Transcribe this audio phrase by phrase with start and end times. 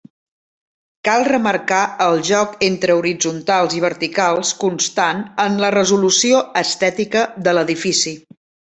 [1.09, 8.21] Cal remarcar el joc entre horitzontals i verticals constant en la resolució estètica de l'edifici.